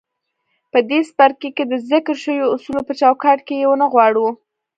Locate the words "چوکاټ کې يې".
2.99-3.67